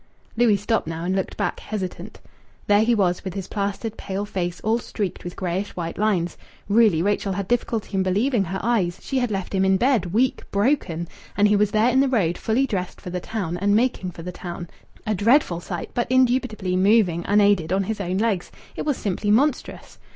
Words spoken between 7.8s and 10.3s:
in believing her eyes. She had left him in bed,